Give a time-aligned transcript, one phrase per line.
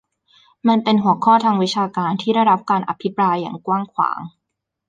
[0.67, 4.19] มันเป็นหัวข้อทางวิชาการที่ได้รับการอภิปรายอย่างกว้างขวาง